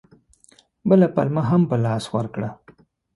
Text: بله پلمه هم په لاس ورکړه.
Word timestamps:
بله 0.89 1.07
پلمه 1.15 1.43
هم 1.49 1.61
په 1.69 1.75
لاس 1.85 2.05
ورکړه. 2.15 2.49